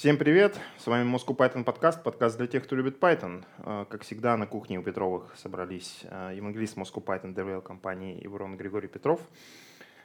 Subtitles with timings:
[0.00, 0.58] Всем привет!
[0.78, 3.44] С вами Moscow Python подкаст, подкаст для тех, кто любит Python.
[3.58, 8.56] Э, как всегда, на кухне у Петровых собрались э, евангелист Moscow Python DevRel компании Иврон
[8.56, 9.20] Григорий Петров,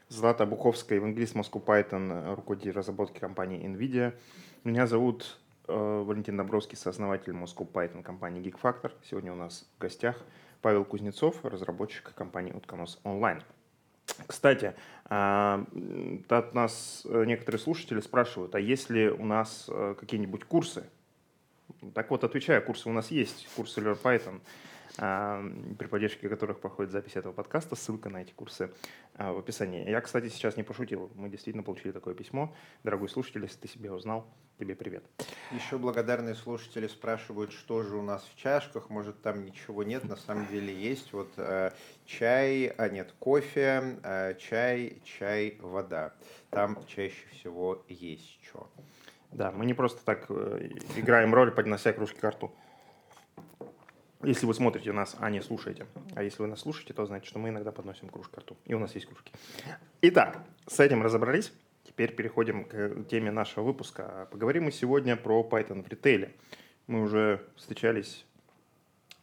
[0.10, 4.13] Злата Буховская, евангелист Moscow Python, руководитель разработки компании NVIDIA.
[4.65, 5.39] Меня зовут
[5.69, 8.91] э, Валентин Добровский, сооснователь Moscow Python компании GeekFactor.
[9.01, 10.17] Сегодня у нас в гостях
[10.62, 13.43] Павел Кузнецов, разработчик компании Утконос Онлайн.
[14.28, 14.74] Кстати,
[15.06, 15.65] а,
[16.30, 20.84] от нас э, некоторые слушатели спрашивают, а есть ли у нас э, какие-нибудь курсы?
[21.94, 24.40] Так вот, отвечаю, курсы у нас есть, курсы Learn Python.
[24.98, 27.76] При поддержке которых проходит запись этого подкаста.
[27.76, 28.72] Ссылка на эти курсы
[29.16, 29.90] а, в описании.
[29.90, 31.12] Я, кстати, сейчас не пошутил.
[31.16, 32.53] Мы действительно получили такое письмо.
[32.84, 34.26] Дорогой слушатель, если ты себя узнал,
[34.58, 35.03] тебе привет.
[35.52, 38.89] Еще благодарные слушатели спрашивают, что же у нас в чашках.
[38.89, 40.05] Может, там ничего нет.
[40.05, 41.72] На самом деле есть вот э,
[42.05, 46.14] чай, а нет, кофе, э, чай, чай, вода.
[46.50, 48.70] Там чаще всего есть что.
[49.31, 52.52] Да, мы не просто так э, играем роль, поднося кружки к рту.
[54.26, 55.88] Если вы смотрите нас, а не слушаете.
[56.16, 58.58] А если вы нас слушаете, то значит, что мы иногда подносим кружку к рту.
[58.66, 59.32] И у нас есть кружки.
[60.02, 61.52] Итак, с этим разобрались.
[61.84, 64.28] Теперь переходим к теме нашего выпуска.
[64.32, 66.36] Поговорим мы сегодня про Python в ритейле.
[66.88, 68.26] Мы уже встречались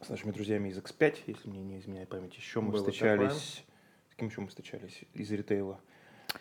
[0.01, 2.35] с нашими друзьями из X5, если мне не изменяет память.
[2.35, 3.57] Еще мы Было встречались...
[3.57, 3.73] Такое.
[4.13, 5.79] С кем еще мы встречались из ритейла?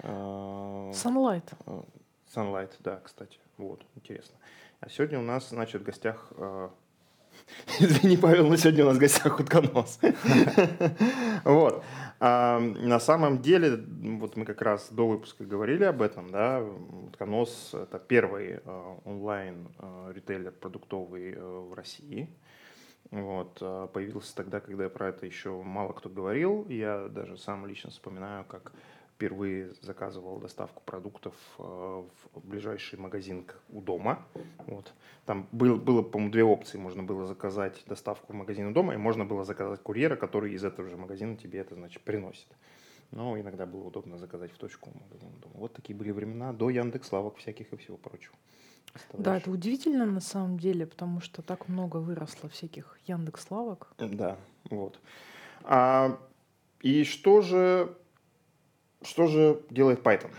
[0.01, 1.55] А, Sunlight.
[2.35, 3.39] Sunlight, да, кстати.
[3.57, 4.37] Вот, интересно.
[4.81, 6.71] А сегодня у нас, значит, в гостях а,
[7.81, 9.99] Извини, Павел, но сегодня у нас в гостях утконос.
[11.45, 11.85] Вот.
[12.21, 17.71] А, на самом деле, вот мы как раз до выпуска говорили об этом, да, утконос–
[17.75, 20.13] это первый а, онлайн а,
[20.61, 22.29] продуктовый в России.
[23.11, 23.59] Вот.
[23.93, 26.65] Появился тогда, когда про это еще мало кто говорил.
[26.69, 28.73] Я даже сам лично вспоминаю, как
[29.23, 34.19] впервые заказывал доставку продуктов э, в ближайший магазин у дома.
[34.67, 34.93] Вот.
[35.27, 36.77] Там был, было, по-моему, две опции.
[36.77, 40.65] Можно было заказать доставку в магазин у дома, и можно было заказать курьера, который из
[40.65, 42.49] этого же магазина тебе это, значит, приносит.
[43.13, 45.55] Но иногда было удобно заказать в точку магазина дома.
[45.55, 48.35] Вот такие были времена до Яндекс Лавок всяких и всего прочего.
[49.13, 53.93] Да, это удивительно на самом деле, потому что так много выросло всяких Яндекс Лавок.
[53.99, 54.37] Да,
[54.69, 54.99] вот.
[55.63, 56.19] А,
[56.81, 57.97] и что же
[59.05, 60.31] что же делает Python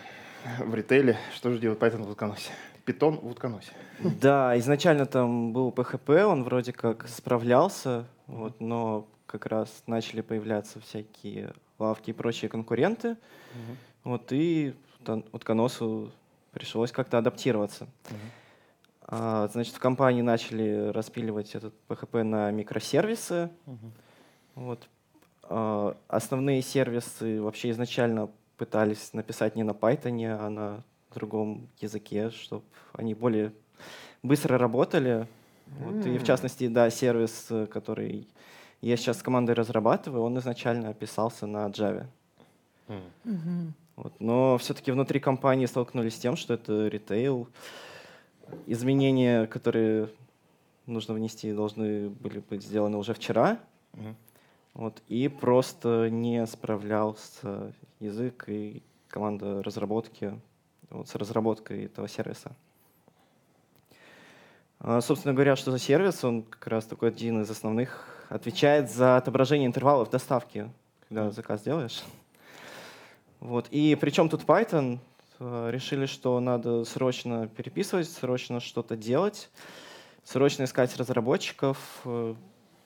[0.59, 1.17] в ритейле?
[1.33, 2.51] Что же делает Python в утконосе?
[2.85, 3.71] Питон в утконосе.
[3.99, 10.81] Да, изначально там был PHP, он вроде как справлялся, вот, но как раз начали появляться
[10.81, 13.11] всякие лавки и прочие конкуренты.
[13.11, 13.77] Угу.
[14.03, 14.75] Вот, и
[15.31, 16.11] утконосу
[16.51, 17.85] пришлось как-то адаптироваться.
[18.09, 18.17] Угу.
[19.07, 23.49] А, значит, в компании начали распиливать этот PHP на микросервисы.
[23.65, 23.91] Угу.
[24.55, 24.89] Вот.
[25.43, 30.83] А, основные сервисы вообще изначально пытались написать не на Python, а на
[31.13, 33.53] другом языке, чтобы они более
[34.21, 35.27] быстро работали.
[35.79, 38.27] Вот, И в частности, да, сервис, который
[38.81, 42.05] я сейчас с командой разрабатываю, он изначально описался на Java.
[42.87, 43.71] Mm.
[43.95, 47.47] Вот, но все-таки внутри компании столкнулись с тем, что это ритейл.
[48.65, 50.09] Изменения, которые
[50.85, 53.59] нужно внести, должны были быть сделаны уже вчера.
[53.93, 54.15] Mm.
[54.73, 60.39] Вот, и просто не справлялся язык и команда разработки
[60.89, 62.55] вот, с разработкой этого сервиса.
[64.79, 66.23] А, собственно говоря, что за сервис?
[66.23, 68.25] Он как раз такой один из основных.
[68.29, 70.69] Отвечает за отображение интервалов доставки,
[71.07, 72.03] когда заказ делаешь.
[73.39, 73.67] Вот.
[73.69, 74.97] И причем тут Python?
[75.39, 79.49] А, решили, что надо срочно переписывать, срочно что-то делать,
[80.23, 82.35] срочно искать разработчиков, э,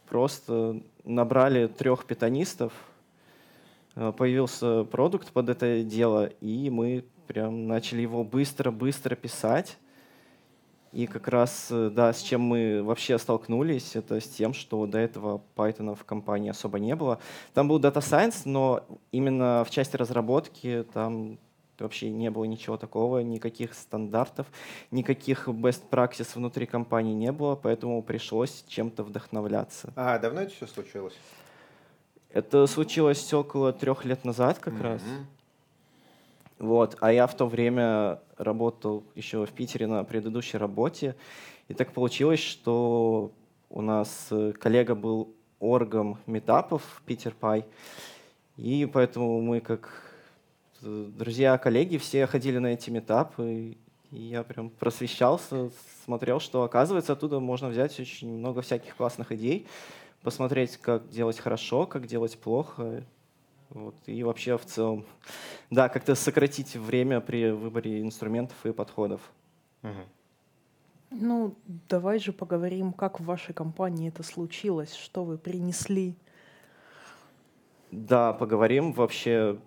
[0.09, 2.73] просто набрали трех питанистов,
[3.95, 9.77] э, появился продукт под это дело, и мы прям начали его быстро-быстро писать.
[10.93, 14.97] И как раз, э, да, с чем мы вообще столкнулись, это с тем, что до
[14.97, 17.19] этого Python в компании особо не было.
[17.53, 21.37] Там был Data Science, но именно в части разработки там
[21.81, 24.47] вообще не было ничего такого, никаких стандартов,
[24.91, 29.93] никаких best practice внутри компании не было, поэтому пришлось чем-то вдохновляться.
[29.95, 31.15] А давно это все случилось?
[32.31, 34.83] Это случилось около трех лет назад как mm-hmm.
[34.83, 35.01] раз.
[36.59, 41.15] Вот, а я в то время работал еще в Питере на предыдущей работе,
[41.67, 43.31] и так получилось, что
[43.69, 47.65] у нас э, коллега был оргом метапов Питер Пай,
[48.55, 50.06] и поэтому мы как
[50.81, 53.75] друзья, коллеги, все ходили на эти метапы,
[54.11, 55.71] и я прям просвещался,
[56.05, 59.67] смотрел, что оказывается оттуда можно взять очень много всяких классных идей,
[60.21, 63.03] посмотреть, как делать хорошо, как делать плохо,
[63.69, 65.05] вот, и вообще в целом,
[65.69, 69.21] да, как-то сократить время при выборе инструментов и подходов.
[69.83, 69.91] Угу.
[71.09, 71.55] Ну,
[71.87, 76.15] давай же поговорим, как в вашей компании это случилось, что вы принесли.
[77.91, 78.91] Да, поговорим.
[78.91, 79.57] Вообще,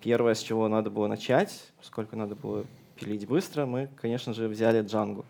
[0.00, 2.64] первое, с чего надо было начать, поскольку надо было
[2.96, 5.24] пилить быстро, мы, конечно же, взяли Django.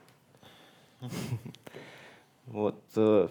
[2.46, 2.76] Вот.
[2.94, 3.28] э,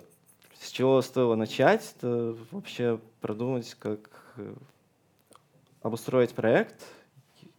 [0.59, 4.53] С чего стоило начать, это вообще продумать, как э,
[5.81, 6.75] обустроить проект.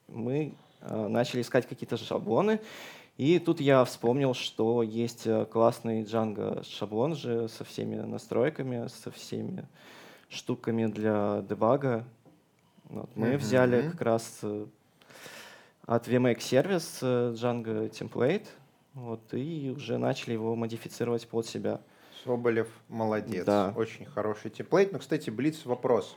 [0.09, 2.61] Мы э, начали искать какие-то шаблоны,
[3.17, 9.67] и тут я вспомнил, что есть классный Django шаблон же со всеми настройками, со всеми
[10.29, 12.05] штуками для дебага.
[12.89, 13.91] Вот, мы взяли Мгм.
[13.93, 14.67] как раз э,
[15.87, 18.47] от VMake сервис э, Django template,
[18.95, 21.81] вот, и уже начали его модифицировать под себя.
[22.25, 23.45] Соболев молодец.
[23.45, 23.73] Да.
[23.77, 24.93] Очень хороший темплейт.
[24.93, 26.17] Ну, кстати, Блиц вопрос.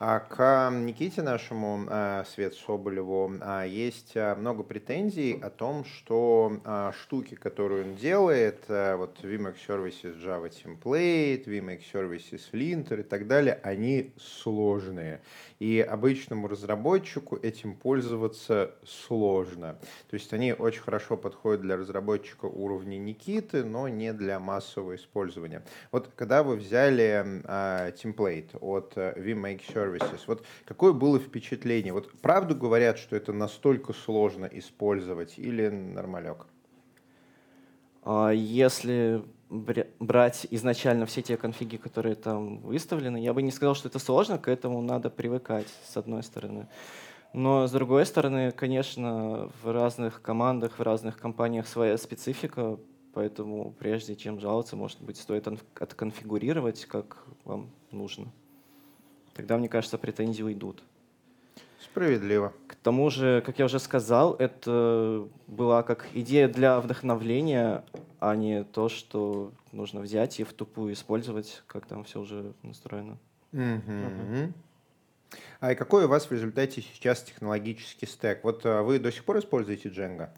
[0.00, 6.60] А К Никите нашему, а, Свет Соболеву, а, есть а, много претензий о том, что
[6.64, 13.02] а, штуки, которые он делает, а, вот VMake Services Java Template, VMake Services Linter и
[13.02, 15.20] так далее, они сложные.
[15.58, 19.80] И обычному разработчику этим пользоваться сложно.
[20.08, 25.64] То есть они очень хорошо подходят для разработчика уровня Никиты, но не для массового использования.
[25.90, 27.42] Вот когда вы взяли
[28.00, 29.87] темплейт от э, VMake Services,
[30.26, 31.92] вот какое было впечатление?
[31.92, 36.46] Вот правду говорят, что это настолько сложно использовать или нормалек?
[38.02, 43.88] А Если брать изначально все те конфиги, которые там выставлены, я бы не сказал, что
[43.88, 46.68] это сложно, к этому надо привыкать, с одной стороны.
[47.32, 52.78] Но с другой стороны, конечно, в разных командах, в разных компаниях своя специфика,
[53.12, 58.32] поэтому прежде чем жаловаться, может быть, стоит онф- отконфигурировать, как вам нужно.
[59.38, 60.82] Тогда, мне кажется, претензии уйдут.
[61.80, 62.52] Справедливо.
[62.66, 67.84] К тому же, как я уже сказал, это была как идея для вдохновления,
[68.18, 73.16] а не то, что нужно взять и в тупую использовать, как там все уже настроено.
[73.52, 74.52] Мгм.
[75.60, 78.42] А и какой у вас в результате сейчас технологический стек?
[78.42, 80.30] Вот а, вы до сих пор используете Django?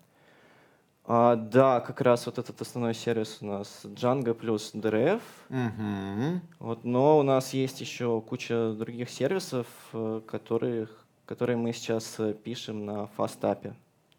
[1.12, 5.20] А, да, как раз вот этот основной сервис у нас Django плюс DRF.
[5.48, 6.40] Мгм.
[6.60, 12.32] Вот, но у нас есть еще куча других сервисов, э, которых, которые мы сейчас э,
[12.32, 13.74] пишем на фастапе.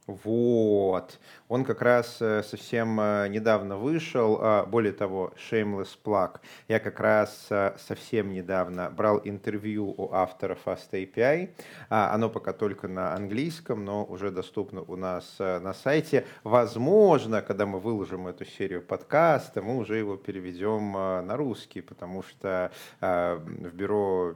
[0.07, 1.19] Вот.
[1.47, 4.39] Он как раз э, совсем э, недавно вышел.
[4.41, 6.39] а, Более того, Shameless Plug.
[6.67, 11.49] Я как раз э, совсем недавно брал интервью у автора Fast API.
[11.89, 16.25] Оно пока только на английском, но уже доступно у нас на сайте.
[16.43, 22.71] Возможно, когда мы выложим эту серию подкаста, мы уже его переведем на русский, потому что
[22.99, 24.35] в бюро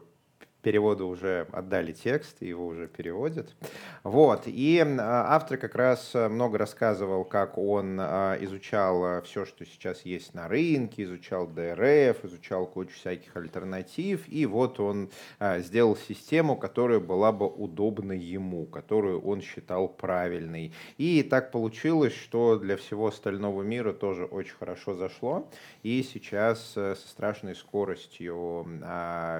[0.65, 3.55] перевода уже отдали текст, его уже переводят.
[4.03, 4.43] Вот.
[4.47, 10.01] И а, автор как раз э, много рассказывал, как он а, изучал все, что сейчас
[10.05, 16.55] есть на рынке, изучал ДРФ, изучал кучу всяких альтернатив, и вот он а, сделал систему,
[16.55, 20.73] которая была бы удобна ему, которую он считал правильной.
[20.97, 25.47] И так получилось, что для всего остального мира тоже очень хорошо зашло,
[25.83, 28.65] и сейчас э, со страшной скоростью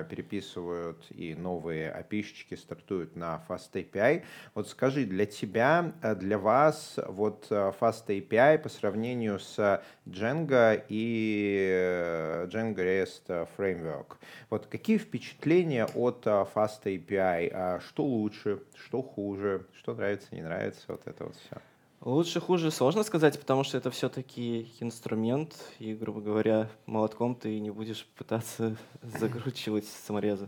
[0.07, 4.23] переписывают и новые API-щики стартуют на Fast API.
[4.53, 10.83] Вот скажи, для тебя, э, для вас, вот э, Fast API по сравнению с Django
[10.89, 14.17] и э, Django REST Framework,
[14.49, 17.49] вот какие впечатления от Fast API?
[17.53, 21.61] А Что лучше, что хуже, что нравится, не нравится, вот это вот все.
[22.05, 27.71] Лучше, хуже сложно сказать, потому что это все-таки инструмент, и, грубо говоря, молотком ты не
[27.71, 30.47] будешь пытаться закручивать саморезы.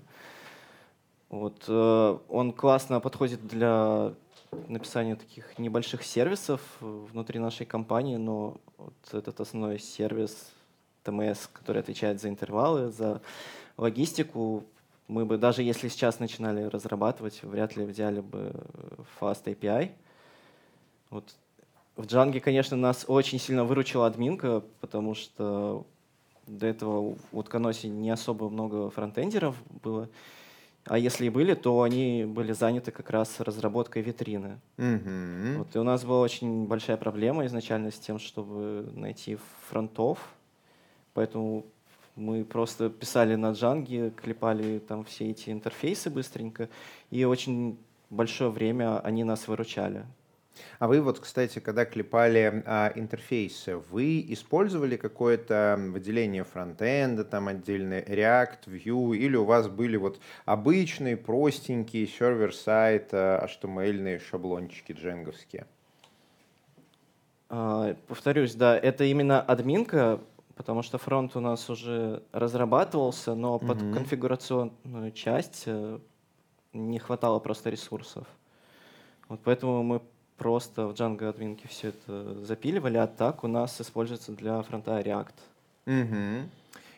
[1.30, 4.14] Вот, э, он классно подходит для
[4.68, 10.52] написания таких небольших сервисов внутри нашей компании, но вот этот основной сервис
[11.04, 13.22] ТМС, который отвечает за интервалы, за
[13.78, 14.64] логистику,
[15.08, 18.54] мы бы, даже если сейчас начинали разрабатывать, вряд ли взяли бы
[19.20, 19.92] Fast API.
[21.10, 21.34] Вот
[21.96, 25.86] в Джанге, конечно, нас очень сильно выручила админка, потому что
[26.46, 30.10] до этого в утконосе не особо много фронтендеров было.
[30.90, 34.60] А если и были, то они были заняты как раз разработкой витрины.
[34.78, 35.58] Мгм.
[35.60, 39.38] Вот, и у нас была очень большая проблема изначально с тем, чтобы найти
[39.70, 40.20] фронтов.
[41.14, 41.66] Поэтому
[42.16, 46.70] мы просто писали на джанге, клепали там все эти интерфейсы быстренько,
[47.12, 47.78] и очень
[48.10, 50.06] большое время они нас выручали.
[50.80, 58.02] А вы вот, кстати, когда клепали а, интерфейсы, вы использовали какое-то выделение фронтенда, там отдельный
[58.02, 65.68] React, Vue, или у вас были вот обычные, простенькие а, сервер-сайт, HTML-ные шаблончики дженговские?
[67.50, 70.20] А, повторюсь, да, это именно админка,
[70.56, 76.00] потому что фронт у нас уже разрабатывался, но под конфигурационную часть э,
[76.74, 78.28] не хватало просто ресурсов.
[79.30, 80.02] Вот поэтому мы
[80.38, 85.36] просто в Django админке все это запиливали, а так у нас используется для фронта React.
[85.86, 86.50] Мгм.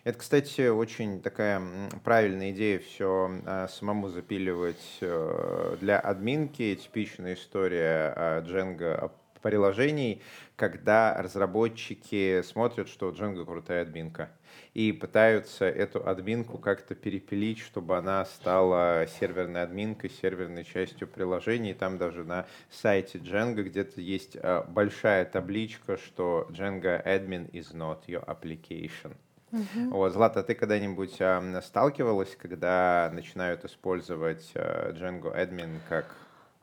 [0.03, 1.61] Это, кстати, очень такая
[2.03, 6.73] правильная идея все самому запиливать э, для админки.
[6.75, 10.21] Типичная история э, Django приложений,
[10.55, 14.29] когда разработчики смотрят, что у Django крутая админка,
[14.73, 21.75] и пытаются эту админку как-то перепилить, чтобы она стала серверной админкой, серверной частью приложений.
[21.75, 27.99] Там даже на сайте Django где-то есть э, большая табличка, что Django admin is not
[28.07, 29.15] your application.
[29.51, 29.89] Мгм.
[29.89, 36.05] Вот, Злата, ты когда-нибудь ам, сталкивалась, когда начинают использовать э, Django admin как...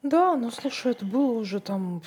[0.09, 2.01] Да, ну слушай, это было уже там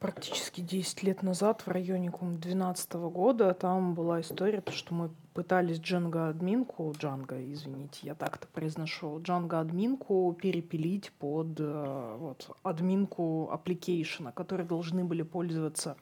[0.00, 3.54] практически 10 лет назад, в районе 2012 года.
[3.54, 9.60] Там была история, то, что мы пытались Django админку, Django, извините, я так-то произношу, Django
[9.60, 15.96] админку перепилить под э, вот, админку application а, которые должны были пользоваться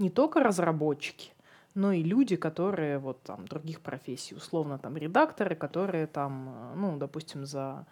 [0.00, 1.30] не только разработчики,
[1.74, 6.96] но и люди, которые вот там других профессий, условно там редакторы, которые там, э, ну,
[6.96, 7.86] допустим, за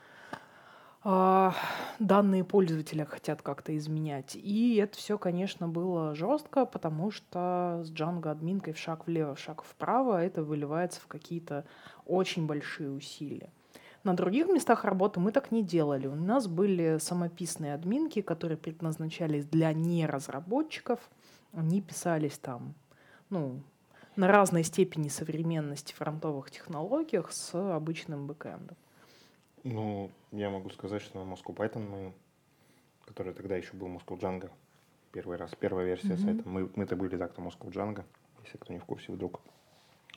[1.05, 4.37] данные пользователя хотят как-то изменять.
[4.37, 9.41] И это все, конечно, было жестко, потому что с Django админкой в шаг влево, в
[9.41, 11.65] шаг вправо это выливается в какие-то
[12.05, 13.51] очень большие усилия.
[14.05, 16.07] На других местах работы мы так не делали.
[16.07, 21.01] У нас были самописные админки, которые предназначались для неразработчиков.
[21.53, 22.75] Они писались там,
[23.29, 23.63] ну,
[24.17, 28.77] на разной степени современности фронтовых технологиях с обычным бэкэндом.
[29.65, 32.13] Ну, я могу сказать, что на Moscow Python мы,
[33.05, 34.51] который тогда еще был Moscow Django,
[35.13, 36.19] первый раз, первая версия Мгм.
[36.19, 38.05] сайта, мы, мы-то были так-то Moscow Django,
[38.45, 39.41] если кто не в курсе вдруг.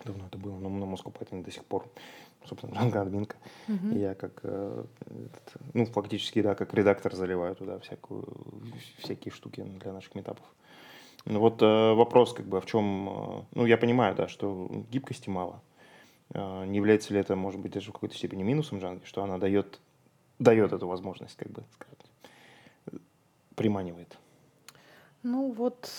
[0.05, 1.87] Давно это было, но на Moscow Python до сих пор,
[2.45, 3.35] собственно, Django админка.
[3.67, 8.25] И я как, э, этот, ну, фактически, да, как редактор заливаю туда всякую,
[8.97, 10.45] всякие штуки для наших метапов.
[11.25, 14.67] Ну вот э, вопрос, как бы, а в чем, э, ну, я понимаю, да, что
[14.89, 15.61] гибкости мало.
[16.33, 19.37] Э, не является ли это, может быть, даже в какой-то степени минусом Django, что она
[19.37, 19.79] дает,
[20.39, 23.01] дает эту возможность, как бы сказать,
[23.55, 24.17] приманивает.
[25.23, 25.91] Ну вот,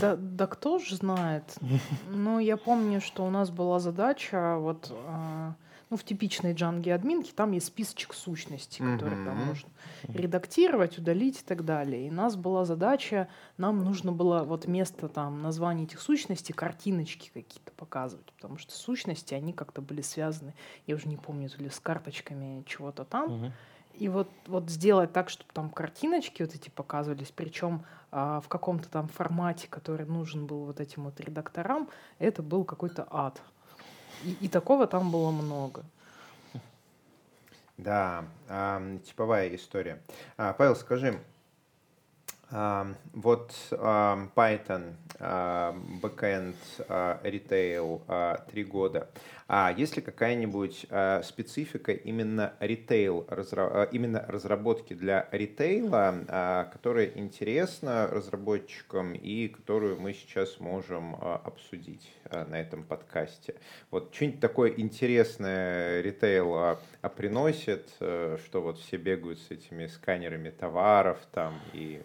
[0.00, 1.56] да, да кто ж знает.
[2.10, 5.54] Ну, я помню, что у нас была задача, вот, а,
[5.90, 9.46] ну, в типичной джанге админки там есть списочек сущностей, которые там Мгм.
[9.46, 9.70] можно
[10.08, 12.06] редактировать, удалить и так далее.
[12.06, 17.30] И у нас была задача, нам нужно было вот вместо там названий этих сущностей картиночки
[17.32, 20.54] какие-то показывать, потому что сущности, они как-то были связаны,
[20.86, 23.52] я уже не помню, то ли с карточками чего-то там, Мгм.
[23.94, 28.88] и вот, вот сделать так, чтобы там картиночки вот эти показывались, причем а, в каком-то
[28.88, 33.42] там формате, который нужен был вот этим вот редакторам, это был какой-то ад.
[34.24, 35.84] И, и такого там было много.
[37.76, 40.02] Да, ам, типовая история.
[40.36, 41.20] А, Павел, скажи,
[42.50, 46.56] вот Python, backend,
[46.88, 49.08] а, retail, а, три года.
[49.48, 53.26] А есть ли какая-нибудь а, специфика именно ритейл,
[53.92, 62.84] именно разработки для ритейла, которая интересна разработчикам и которую мы сейчас можем обсудить на этом
[62.84, 63.54] подкасте?
[63.90, 66.78] Вот что-нибудь такое интересное ритейл
[67.16, 72.00] приносит, э, что вот все бегают с этими сканерами товаров там и...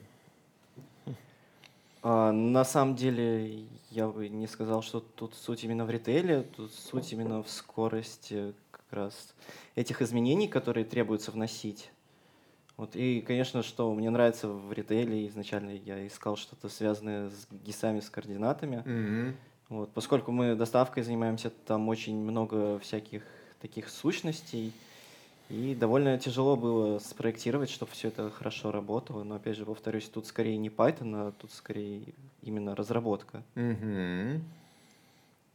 [2.06, 6.74] А, на самом деле, я бы не сказал, что тут суть именно в ритейле, тут
[6.74, 9.34] суть именно в скорости как раз
[9.76, 11.92] этих изменений, которые требуется вносить.
[12.76, 18.02] Вот, и, конечно, что мне нравится в ритейле, изначально я искал что-то связанное с гисами,
[18.02, 18.84] с координатами.
[19.70, 23.24] Вот, поскольку мы доставкой занимаемся, там очень много всяких
[23.62, 24.74] таких сущностей,
[25.54, 29.24] и довольно тяжело было спроектировать, чтобы все это хорошо работало.
[29.24, 32.02] Но опять же, повторюсь, тут скорее не Python, а тут скорее
[32.42, 33.44] именно разработка.
[33.54, 34.44] Мгм.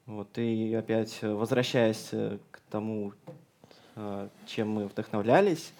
[0.07, 3.13] Вот, и опять, э, возвращаясь э, к тому,
[3.97, 5.73] э, чем мы вдохновлялись,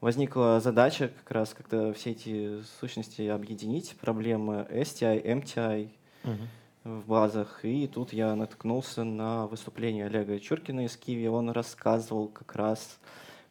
[0.00, 5.88] возникла задача как раз как-то все эти сущности объединить, проблемы STI, MTI,
[6.22, 6.48] Мгм.
[6.84, 7.64] в базах.
[7.64, 11.26] И тут я наткнулся на выступление Олега Чуркина из Киви.
[11.26, 12.98] Он рассказывал как раз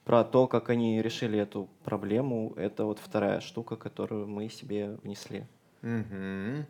[0.08, 2.54] про то, как они решили эту проблему.
[2.56, 5.44] Это вот вторая штука, которую мы себе внесли.
[5.82, 6.66] Мгм.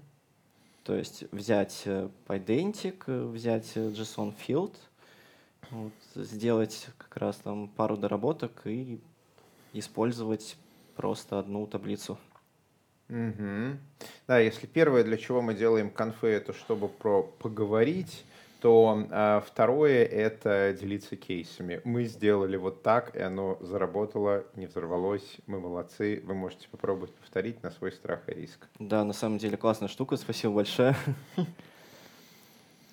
[0.83, 4.73] То есть взять э, Pydantic, э, взять э, JSON field,
[5.69, 8.99] вот, сделать как раз там пару доработок и
[9.71, 10.57] использовать
[10.95, 12.17] просто одну таблицу.
[13.07, 13.77] Мгм.
[14.25, 18.25] Да, если первое, для чего мы делаем конфы, это чтобы про поговорить,
[18.59, 21.81] то а, второе— это делиться кейсами.
[21.83, 25.37] Мы сделали вот так, и оно заработало, не взорвалось.
[25.45, 26.21] Мы молодцы.
[26.25, 28.67] Вы можете попробовать повторить на свой страх и риск.
[28.79, 30.95] Да, на самом деле классная штука, спасибо большое.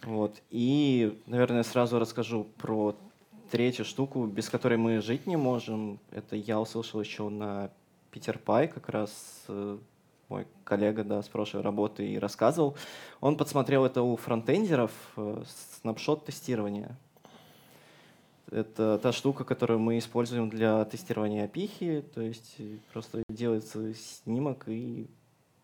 [0.07, 0.43] Вот.
[0.51, 2.95] И, наверное, сразу расскажу про
[3.51, 5.99] третью штуку, без которой мы жить не можем.
[6.11, 7.71] Это я услышал еще на
[8.11, 9.79] Питер Пай, как раз э,
[10.35, 12.77] мой коллега да, с прошлой работы и рассказывал.
[13.21, 15.43] Он подсмотрел это у фронтендеров, э,
[15.81, 16.97] снапшот тестирования.
[18.51, 22.57] Это та штука, которую мы используем для тестирования API, то есть
[22.93, 25.09] просто делается снимок, и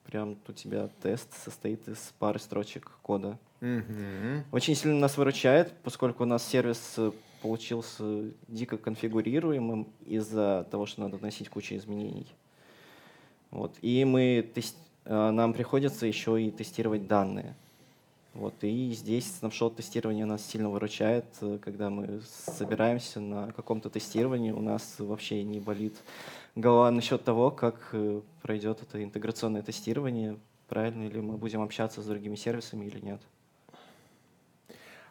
[0.06, 3.38] прям у тебя тест состоит из пары строчек кода.
[3.60, 4.44] Мгм.
[4.52, 7.12] Очень сильно нас выручает, поскольку у нас сервис э,
[7.42, 12.26] получился дико конфигурируемым из-за того, что надо вносить кучу изменений.
[13.50, 13.76] Вот.
[13.82, 17.54] И мы тес- э, нам приходится еще и тестировать данные.
[18.34, 18.54] Вот.
[18.62, 21.24] И здесь снапшот тестирования нас сильно выручает.
[21.40, 25.96] Э, Когда мы собираемся на каком-то тестировании, у нас вообще не болит
[26.54, 30.38] голова насчет того, как э, пройдет это интеграционное тестирование,
[30.68, 33.20] правильно ли мы будем общаться с другими сервисами или нет.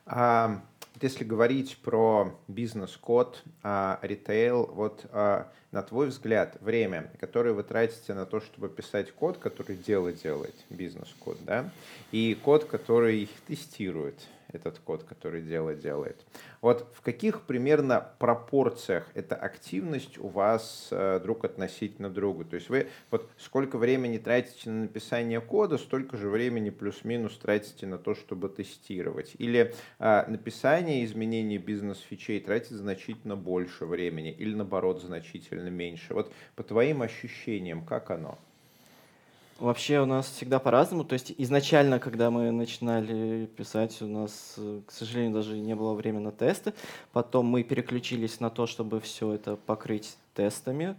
[0.05, 0.62] А,
[1.01, 8.13] если говорить про бизнес-код, а, ритейл, вот а, на твой взгляд, время, которое вы тратите
[8.13, 11.69] на то, чтобы писать код, который дело делает, бизнес-код, да,
[12.11, 14.15] и код, который тестирует
[14.51, 16.17] этот код, который дело делает.
[16.61, 22.45] Вот в каких примерно пропорциях эта активность у вас э, друг относительно друга?
[22.45, 27.85] То есть вы вот сколько времени тратите на написание кода, столько же времени плюс-минус тратите
[27.85, 29.35] на то, чтобы тестировать.
[29.38, 36.13] Или э, написание изменений бизнес-фичей тратит значительно больше времени, или наоборот значительно меньше.
[36.13, 38.37] Вот по твоим ощущениям, как оно?
[39.59, 41.03] Вообще у нас всегда по-разному.
[41.03, 45.95] То есть изначально, когда мы начинали писать, у нас, э, к сожалению, даже не было
[45.95, 46.73] времени на тесты.
[47.12, 50.95] Потом мы переключились на то, чтобы все это покрыть тестами.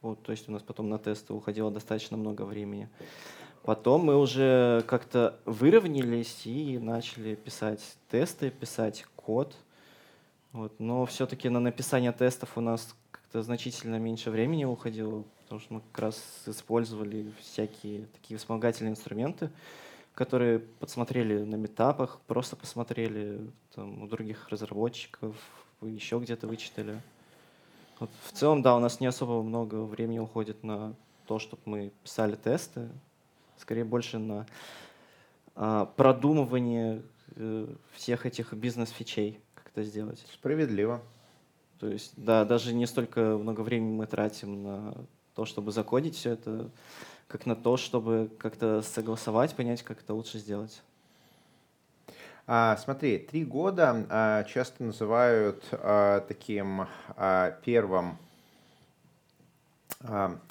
[0.00, 2.88] Вот, то есть у нас потом на тесты уходило достаточно много времени.
[3.62, 9.54] Потом мы уже как-то выровнялись и начали писать тесты, писать код.
[10.52, 10.72] Вот.
[10.78, 12.94] Но все-таки на написание тестов у нас
[13.28, 19.50] как-то значительно меньше времени уходило, потому что мы как раз использовали всякие такие вспомогательные инструменты,
[20.14, 23.38] которые подсмотрели на метапах, просто посмотрели
[23.74, 25.36] там, у других разработчиков,
[25.82, 27.02] еще где-то вычитали.
[28.00, 30.94] Вот в целом, да, у нас не особо много времени уходит на
[31.26, 32.88] то, чтобы мы писали тесты,
[33.58, 34.46] скорее больше на
[35.54, 37.02] а, продумывание
[37.36, 40.24] э, всех этих бизнес-фичей, как это сделать.
[40.32, 41.02] Справедливо.
[41.78, 44.94] То есть, да, даже не столько много времени мы тратим на
[45.34, 46.70] то, чтобы закодить все это,
[47.28, 50.82] как на то, чтобы как-то согласовать, понять, как это лучше сделать.
[52.46, 58.16] А, смотри, три года а, часто называют а, таким а, первым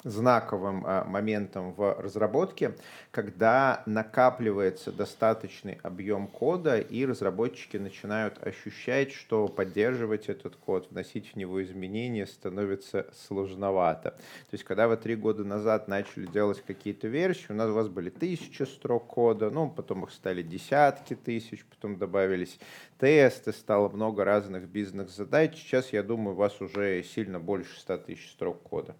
[0.04, 2.74] знаковым а, моментом в разработке,
[3.10, 11.36] когда накапливается достаточный объем кода, и разработчики начинают ощущать, что поддерживать этот код, вносить в
[11.36, 14.10] него изменения становится сложновато.
[14.10, 17.88] То есть, когда вы три года назад начали делать какие-то версии, у нас у вас
[17.88, 22.58] были тысячи строк кода, ну, потом их стали десятки тысяч, потом добавились
[22.98, 25.56] тесты, стало много разных бизнес-задач.
[25.56, 28.94] Сейчас, я думаю, у вас уже сильно больше 100 тысяч строк кода.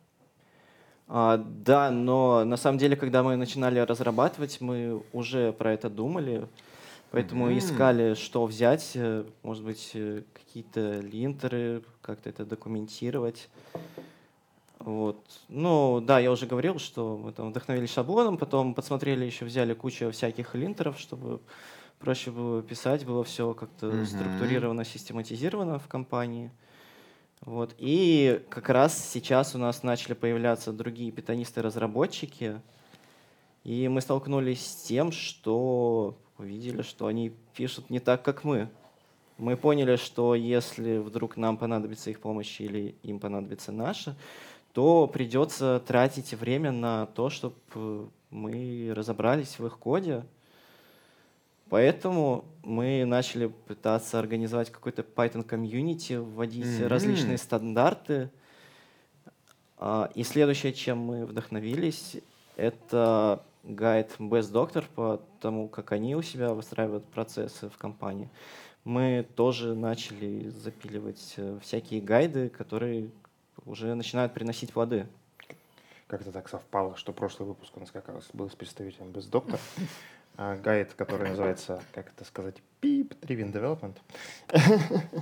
[1.09, 6.47] А, да, но на самом деле, когда мы начинали разрабатывать, мы уже про это думали,
[7.11, 7.59] поэтому Мгм.
[7.59, 13.49] искали, что взять, э, может быть, э, какие-то линтеры, как-то это документировать.
[14.81, 15.25] Вот.
[15.49, 20.11] Ну, да, я уже говорил, что мы там вдохновились шаблоном, потом подсмотрели, еще взяли кучу
[20.11, 21.40] всяких линтеров, чтобы
[21.99, 24.07] проще было писать, было все как-то Мгм.
[24.07, 26.51] структурировано, систематизировано в компании.
[27.48, 27.74] Вот.
[27.78, 32.61] И как раз сейчас у нас начали появляться другие питонисты-разработчики,
[33.64, 38.68] и мы столкнулись с тем, что увидели, что они пишут не так, как мы.
[39.38, 44.14] Мы поняли, что если вдруг нам понадобится их помощь или им понадобится наша,
[44.74, 50.22] то придется тратить время на то, чтобы мы разобрались в их коде.
[51.70, 56.88] Поэтому мы начали пытаться организовать какой-то Python комьюнити, вводить Мгм.
[56.88, 58.31] различные стандарты.
[59.76, 62.16] А, И следующее, чем мы вдохновились,
[62.57, 68.28] это гайд Best Doctor по тому, как они у себя выстраивают процессы в компании.
[68.85, 73.11] Мы тоже начали запиливать э, всякие гайды, которые
[73.66, 75.07] уже начинают приносить плоды.
[76.07, 79.61] как-то так совпало, что прошлый выпуск у нас как раз был с представителем без доктора.
[80.40, 83.96] А, гайд, который называется, как это сказать, PIP Driven Development.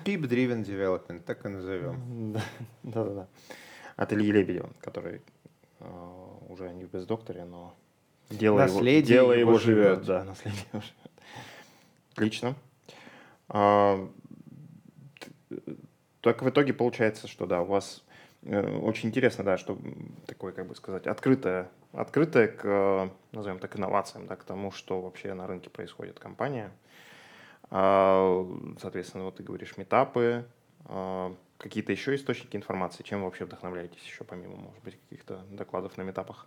[0.04, 2.34] PIP Driven Development, так и назовем.
[2.82, 3.26] Да-да-да.
[3.96, 5.22] От Ильи Лебедева, который
[5.80, 5.84] э,
[6.50, 7.74] уже не в бездокторе, но
[8.28, 9.84] дело наследие его, дело его, его живет.
[9.94, 10.06] живет.
[10.06, 11.10] Да, наследие его живет.
[12.12, 12.54] Отлично.
[13.48, 14.06] А,
[16.20, 18.04] так в итоге получается, что да, у вас
[18.42, 19.78] э, очень интересно, да, что
[20.26, 25.34] такое, как бы сказать, открытое, открытое к, назовем так, инновациям, да, к тому, что вообще
[25.34, 26.70] на рынке происходит компания.
[27.70, 28.46] А,
[28.80, 30.46] соответственно, вот ты говоришь метапы,
[30.84, 35.96] а, какие-то еще источники информации, чем вы вообще вдохновляетесь еще помимо, может быть, каких-то докладов
[35.96, 36.46] на метапах?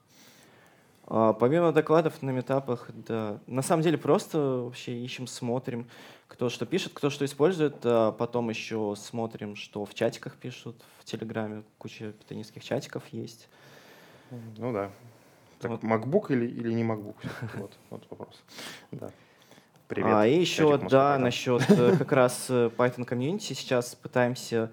[1.08, 5.90] А, помимо докладов на метапах, да, на самом деле просто вообще ищем, смотрим,
[6.28, 11.06] кто что пишет, кто что использует, а потом еще смотрим, что в чатиках пишут, в
[11.06, 13.50] Телеграме куча питанистских чатиков есть.
[14.58, 14.92] Ну да.
[15.60, 15.84] Так, Вот.
[15.84, 17.16] MacBook или, или не MacBook?
[17.56, 18.44] Вот, вот вопрос.
[18.92, 19.12] Да.
[19.88, 20.12] Привет.
[20.14, 24.72] А, и еще, да, насчет э, как раз э, Python комьюнити сейчас пытаемся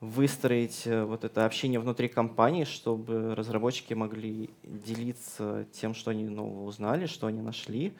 [0.00, 6.64] выстроить э, вот это общение внутри компании, чтобы разработчики могли делиться тем, что они нового
[6.64, 7.94] узнали, что они нашли,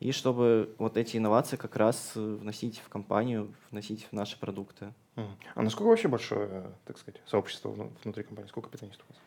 [0.00, 4.92] и чтобы вот эти инновации как раз вносить в компанию, вносить в наши продукты.
[5.16, 8.48] А насколько вообще большое, так сказать, сообщество вну- внутри компании?
[8.48, 9.22] Сколько питанистов у вас?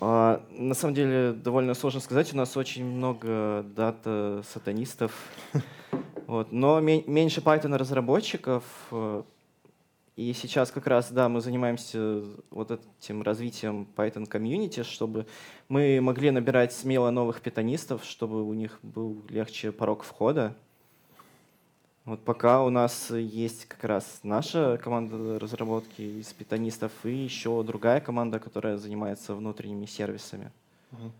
[0.00, 2.32] А, на самом деле довольно сложно сказать.
[2.32, 5.12] У нас очень много дата-сатанистов.
[6.26, 6.50] Вот.
[6.50, 8.64] Но ме- меньше Python разработчиков.
[8.90, 9.22] э,
[10.16, 15.26] И сейчас как раз, да, мы занимаемся вот этим развитием Python комьюнити, чтобы
[15.68, 20.56] мы могли набирать смело новых питанистов, чтобы у них был легче порог входа.
[22.06, 28.00] Вот пока у нас есть как раз наша команда разработки из питанистов и еще другая
[28.00, 30.52] команда, которая занимается внутренними сервисами.
[30.92, 31.12] Мгм.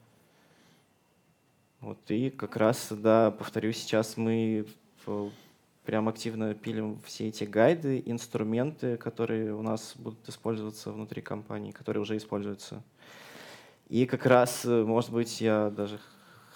[1.80, 4.64] Вот и как раз, да, повторю, сейчас мы
[5.04, 5.32] в-
[5.84, 12.00] прям активно пилим все эти гайды, инструменты, которые у нас будут использоваться внутри компании, которые
[12.00, 12.80] уже используются.
[13.88, 15.98] И как раз, э, может быть, я даже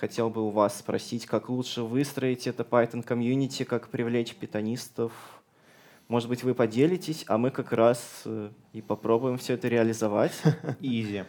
[0.01, 5.13] хотел бы у вас спросить, как лучше выстроить это Python комьюнити, как привлечь питанистов.
[6.09, 10.33] Может быть, вы поделитесь, а мы как раз э, и попробуем все это реализовать.
[10.81, 11.25] Изи.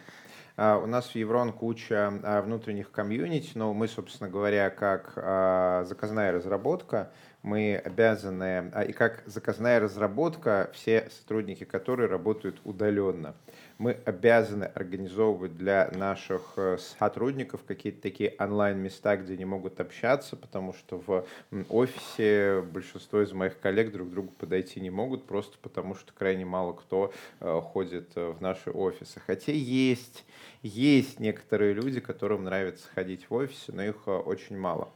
[0.56, 5.84] А, У нас в Еврон куча а, внутренних комьюнити, но мы, собственно говоря, как а,
[5.84, 13.34] заказная разработка, мы обязаны, а, и как заказная разработка, все сотрудники, которые работают удаленно,
[13.78, 20.72] мы обязаны организовывать для наших э, сотрудников какие-то такие онлайн-места, где они могут общаться, потому
[20.72, 21.26] что в
[21.68, 26.44] офисе большинство из моих коллег друг к другу подойти не могут, просто потому что крайне
[26.44, 29.20] мало кто э, ходит э, в наши офисы.
[29.26, 30.24] Хотя есть,
[30.62, 34.92] есть некоторые люди, которым нравится ходить в офисе, но их очень мало.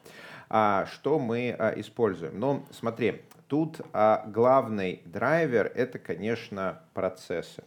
[0.49, 2.39] А что мы а, используем?
[2.39, 7.65] Ну, смотри, тут а, главный драйвер это, конечно, процессы.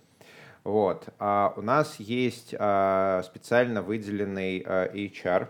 [0.65, 1.07] Вот.
[1.19, 5.47] У нас есть специально выделенный HR,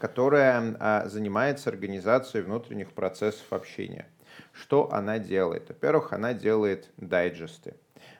[0.00, 4.06] которая занимается организацией внутренних процессов общения.
[4.52, 5.68] Что она делает?
[5.68, 7.74] Во-первых, она делает дайджесты.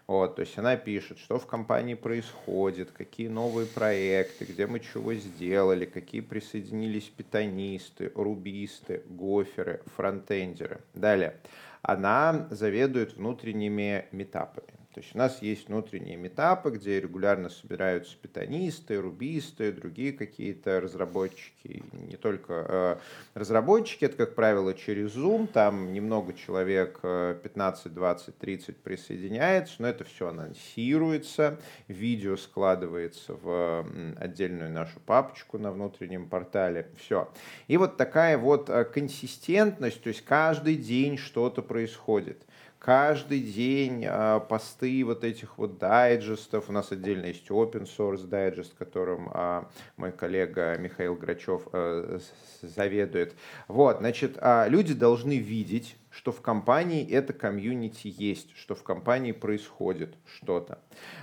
[0.08, 5.12] Вот, то есть она пишет, что в компании происходит, какие новые проекты, где мы чего
[5.12, 10.80] сделали, какие присоединились питанисты, рубисты, гоферы, фронтендеры.
[10.94, 11.36] Далее.
[11.82, 14.77] Она заведует внутренними метапами.
[14.98, 21.84] То есть у нас есть внутренние метапы, где регулярно собираются питанисты, рубисты, другие какие-то разработчики.
[21.92, 22.96] Не только э,
[23.34, 29.86] разработчики, это, как правило, через Zoom, там немного человек, э, 15, 20, 30 присоединяется, но
[29.86, 33.86] это все анонсируется, видео складывается в
[34.18, 37.30] отдельную нашу папочку на внутреннем портале, все.
[37.68, 42.47] И вот такая вот э, консистентность, то есть каждый день что-то происходит
[42.78, 46.68] каждый день э, посты вот этих вот дайджестов.
[46.68, 49.62] У нас отдельно есть open source дайджест, которым э,
[49.96, 53.34] мой коллега Михаил Грачев с- заведует.
[53.66, 59.32] Вот, значит, э, люди должны видеть, что в компании это комьюнити есть, что в компании
[59.32, 60.78] происходит что-то.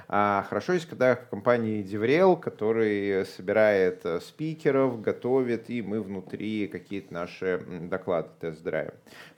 [0.07, 6.67] А хорошо есть, когда в компании DevRel, который собирает э, спикеров, готовит, и мы внутри
[6.67, 8.93] какие-то наши доклады тест-драйвим.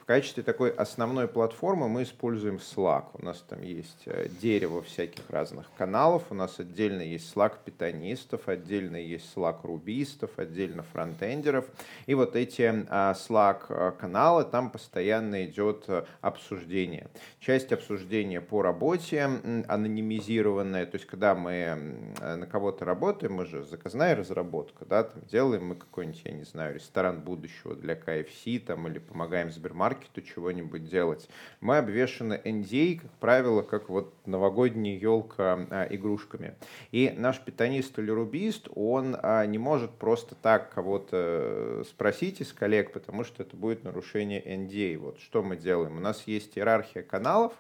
[0.08, 3.08] В качестве такой основной платформы мы используем Slack.
[3.16, 8.48] У нас там есть э, дерево всяких разных каналов, у нас отдельно есть Slack питонистов,
[8.48, 11.66] отдельно есть Slack рубистов, отдельно фронтендеров.
[12.06, 17.10] И вот эти а, Slack э, каналы, там постоянно идет э, обсуждение.
[17.42, 19.24] Часть обсуждения по работе
[19.68, 25.68] анонимизированная, то есть когда мы на кого-то работаем, мы же заказная разработка, да, там делаем
[25.68, 31.30] мы какой-нибудь, я не знаю, ресторан будущего для KFC там, или помогаем Сбермаркету чего-нибудь делать.
[31.62, 36.56] Мы обвешаны NDA, как правило, как вот новогодняя елка а, игрушками.
[36.92, 42.54] И наш питанист или рубист, он а, не может просто так кого-то э, спросить из
[42.54, 44.98] коллег, потому что это будет нарушение NDA.
[44.98, 45.98] Вот что мы делаем?
[45.98, 47.54] У нас есть иерархия каналов,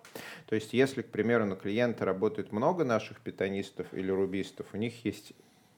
[0.47, 5.05] то есть если, к примеру, на клиента работает много наших питанистов или рубистов, у них
[5.05, 5.33] есть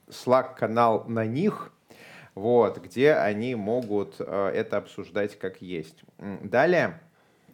[0.10, 1.72] Slack-канал на них,
[2.36, 6.04] вот, где они могут э, это обсуждать как есть.
[6.18, 7.00] Далее,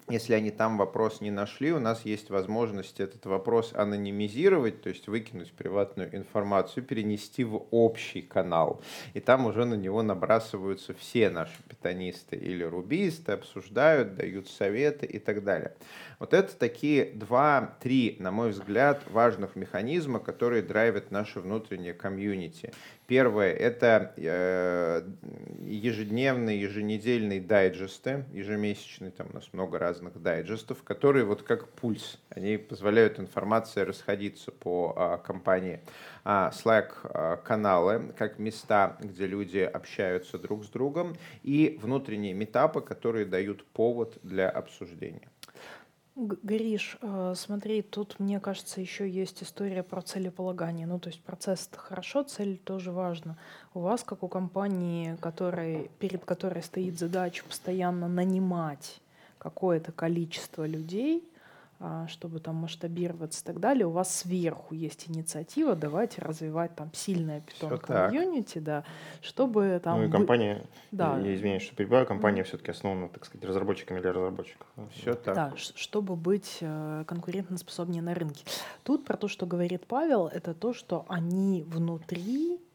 [0.08, 5.08] если они там вопрос не нашли, у нас есть возможность этот вопрос анонимизировать, то есть
[5.08, 8.84] выкинуть приватную информацию, перенести в общий канал.
[9.16, 15.18] И там уже на него набрасываются все наши питанисты или рубисты, обсуждают, дают советы и
[15.18, 15.74] так далее.
[16.20, 22.74] Вот это такие два-три, на мой взгляд, важных механизма, которые драйвят наше внутреннее комьюнити.
[23.08, 25.04] Первое– это э,
[25.62, 32.58] ежедневные, еженедельные дайджесты, ежемесячные, там у нас много разных дайджестов, которые вот как пульс, они
[32.58, 35.82] позволяют информации расходиться по а, компании.
[36.24, 43.64] А, Slack-каналы, как места, где люди общаются друг с другом, и внутренние метапы, которые дают
[43.66, 45.30] повод для обсуждения.
[46.16, 50.88] Гриш, э, смотри, тут, мне кажется, еще есть история про целеполагание.
[50.88, 53.38] Ну, то есть процесс это хорошо, цель тоже важно.
[53.74, 59.02] У вас, как у компании, которой, перед которой стоит задача постоянно нанимать
[59.38, 61.28] какое-то количество людей,
[62.08, 67.42] чтобы там масштабироваться и так далее, у вас сверху есть инициатива, давайте развивать там сильное
[67.42, 68.84] питон комьюнити, да,
[69.22, 70.00] чтобы там...
[70.00, 71.20] Ну и компания, да.
[71.20, 72.46] я извиняюсь, что перебиваю, компания mm.
[72.46, 74.68] все-таки основана, так сказать, разработчиками для разработчиков.
[74.94, 75.36] Все так.
[75.36, 78.46] Да, чтобы быть э, конкурентоспособнее на рынке.
[78.84, 82.75] Тут про то, что говорит Павел, это то, что они внутри а,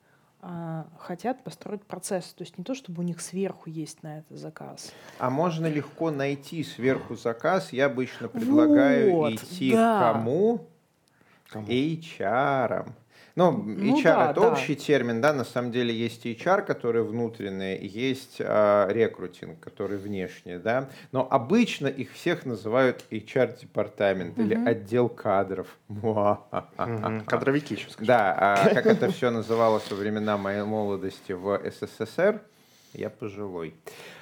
[0.99, 2.33] хотят построить процесс.
[2.33, 4.93] То есть не то, чтобы у них сверху есть на это заказ.
[5.19, 7.73] А можно легко найти сверху заказ.
[7.73, 9.99] Я обычно предлагаю вот, идти да.
[9.99, 10.67] к кому?
[11.49, 11.67] кому?
[11.67, 12.91] HR.
[13.41, 14.53] Ну, ну HR да, это да.
[14.53, 20.59] общий термин, да, на самом деле есть HR, который внутренний, есть а, рекрутинг, который внешний,
[20.59, 24.43] да, но обычно их всех называют HR-департамент угу.
[24.43, 25.69] или отдел кадров.
[27.25, 28.07] Кадровики еще скажу.
[28.07, 32.43] Да, а как это все называлось во времена моей молодости в СССР,
[32.93, 33.75] я пожилой.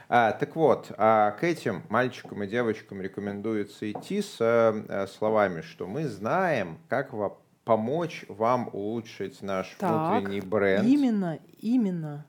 [0.09, 5.89] А, так вот, а к этим мальчикам и девочкам рекомендуется идти с а, словами, что
[5.89, 7.35] мы знаем, как вам
[7.69, 10.89] помочь вам улучшить наш так, внутренний бренд.
[10.89, 12.25] Именно, именно.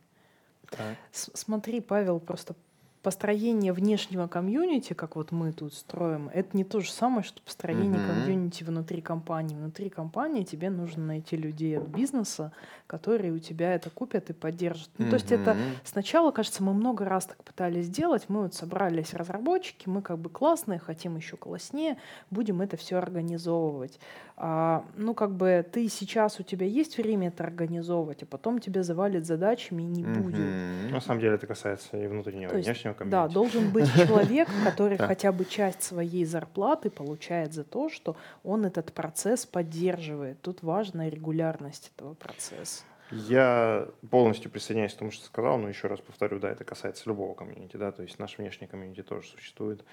[0.69, 0.97] Так.
[1.13, 2.55] Смотри, Павел, просто
[3.01, 7.99] построение внешнего комьюнити, как вот мы тут строим, это не то же самое, что построение
[7.99, 8.07] mm-hmm.
[8.07, 9.55] комьюнити внутри компании.
[9.55, 12.51] Внутри компании тебе нужно найти людей от бизнеса,
[12.87, 14.89] которые у тебя это купят и поддержат.
[14.97, 15.09] Ну, mm-hmm.
[15.09, 18.25] То есть это сначала, кажется, мы много раз так пытались сделать.
[18.27, 21.97] Мы вот собрались разработчики, мы как бы классные, хотим еще класснее,
[22.29, 23.99] будем это все организовывать.
[24.41, 28.83] А, ну, как бы ты сейчас у тебя есть время это организовывать, а потом тебе
[28.83, 30.21] завалит задачами и не mm-hmm.
[30.21, 30.91] будет.
[30.91, 33.11] На самом деле это касается и внутреннего, и внешнего комьюнити.
[33.11, 38.65] Да, должен быть человек, который хотя бы часть своей зарплаты получает за то, что он
[38.65, 40.41] этот процесс поддерживает.
[40.41, 42.83] Тут важна регулярность этого процесса.
[43.11, 47.33] Я полностью присоединяюсь к тому, что сказал, но еще раз повторю, да, это касается любого
[47.33, 49.83] комьюнити, да, то есть наш внешний комьюнити тоже существует.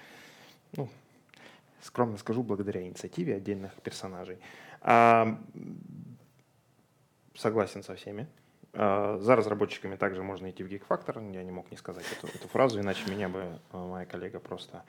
[0.75, 0.87] Ну,
[1.81, 4.37] скромно скажу, благодаря инициативе отдельных персонажей.
[4.81, 5.39] А,
[7.33, 8.27] согласен со всеми.
[8.79, 12.47] А, за разработчиками также можно идти в Geek Я не мог не сказать эту, эту
[12.47, 14.83] фразу, иначе меня бы а, моя коллега просто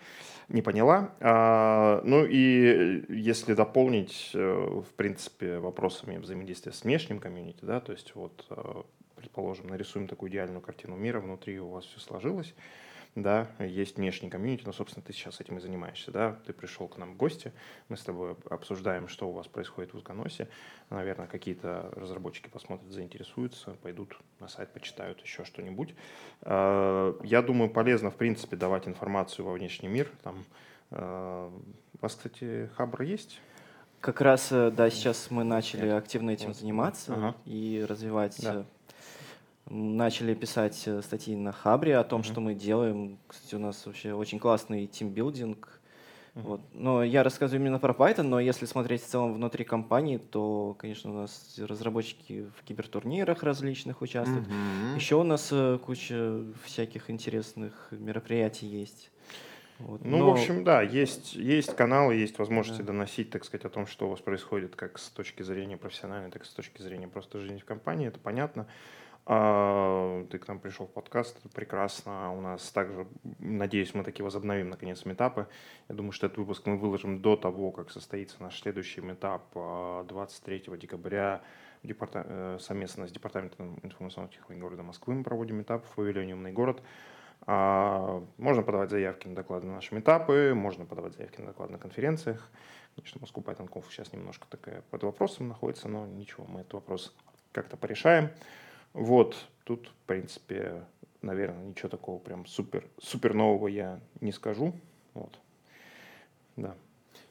[0.49, 1.15] не поняла.
[1.21, 7.93] А, ну и если дополнить, э, в принципе, вопросами взаимодействия с внешним комьюнити, да, то
[7.93, 8.47] есть вот,
[9.17, 12.55] предположим, нарисуем такую идеальную картину мира, внутри у вас все сложилось,
[13.23, 16.97] да, есть внешний комьюнити, но, собственно, ты сейчас этим и занимаешься, да, ты пришел к
[16.97, 17.53] нам в гости,
[17.89, 20.49] мы с тобой обсуждаем, что у вас происходит в Утконосе,
[20.91, 25.95] наверное, какие-то разработчики посмотрят, заинтересуются, пойдут на сайт, почитают еще что-нибудь.
[26.43, 30.45] А, я думаю, полезно, в принципе, давать информацию во внешний мир, там,
[30.91, 33.41] а, у вас, кстати, Хабр есть?
[34.01, 37.37] Как раз, э, да, сейчас мы начали активно этим заниматься ага.
[37.45, 38.65] и развивать да.
[39.71, 42.25] Начали писать э, статьи на Хабре о том, Мгм.
[42.31, 43.19] что мы делаем.
[43.27, 45.69] Кстати, у нас вообще очень классный тимбилдинг.
[46.35, 46.47] Мгм.
[46.47, 46.61] Вот.
[46.73, 51.11] Но я рассказываю именно про Python, но если смотреть в целом внутри компании, то, конечно,
[51.11, 54.47] у нас разработчики в кибертурнирах различных участвуют.
[54.47, 54.97] Мгм.
[54.97, 59.11] Еще у нас э, куча всяких интересных мероприятий есть.
[59.81, 60.05] Вот.
[60.05, 62.89] Ну, Но- в общем, да, есть, есть каналы, есть возможности Да.
[62.89, 66.43] доносить, так сказать, о том, что у вас происходит как с точки зрения профессиональной, так
[66.43, 68.67] и с точки зрения просто жизни в компании, это понятно.
[69.31, 72.33] А, Ты к нам пришел в подкаст, прекрасно.
[72.33, 73.07] У нас также,
[73.39, 75.47] надеюсь, мы таки возобновим, наконец, метапы.
[75.91, 80.05] Я думаю, что этот выпуск мы выложим до того, как состоится наш следующий метап а,
[80.05, 81.43] 23 декабря
[81.83, 86.53] департа- э, совместно с Департаментом информационных технологий города Москвы мы проводим метап в павильоне «Умный
[86.53, 86.83] город».
[87.43, 91.79] А, Можно подавать заявки на доклады на наши метапы, можно подавать заявки на доклады на
[91.79, 92.51] конференциях.
[92.97, 97.15] Конечно, Москву Python сейчас немножко такая под вопросом находится, но ничего, мы этот вопрос
[97.53, 98.31] как-то порешаем.
[98.99, 100.83] Вот, тут, в принципе,
[101.23, 104.73] наверное, ничего такого прям супер, супер нового я не скажу.
[105.15, 105.39] Вот.
[106.57, 106.75] Да.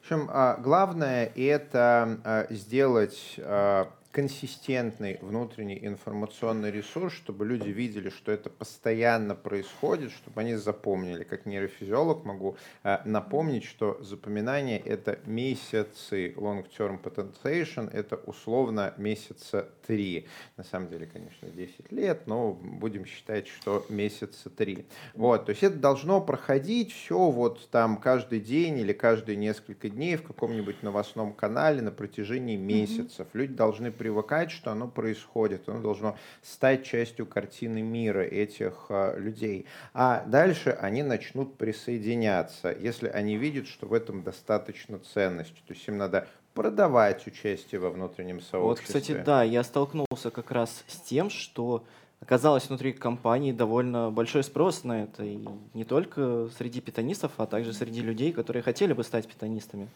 [0.00, 8.32] общем, а, главное это а, сделать а, консистентный внутренний информационный ресурс, чтобы люди видели, что
[8.32, 11.24] это постоянно происходит, чтобы они запомнили.
[11.24, 20.26] Как нейрофизиолог могу а, напомнить, что запоминание— это месяцы long-term potentiation, это условно месяца три.
[20.56, 24.86] На самом деле, конечно, 10 лет, но будем считать, что месяца три.
[25.14, 30.16] Вот, то есть это должно проходить все вот там каждый день или каждые несколько дней
[30.16, 33.28] в каком-нибудь новостном канале на протяжении месяцев.
[33.34, 39.66] Люди должны привыкать, что оно происходит, оно должно стать частью картины мира этих а, людей.
[39.92, 45.60] А дальше они начнут присоединяться, если они видят, что в этом достаточно ценности.
[45.66, 48.62] То есть им надо продавать участие во внутреннем сообществе.
[48.62, 51.84] Вот, кстати, да, я столкнулся как раз с тем, что
[52.20, 55.24] оказалось внутри компании довольно большой спрос на это.
[55.24, 55.38] И
[55.74, 59.88] не только среди питанистов, а также среди людей, которые хотели бы стать питанистами.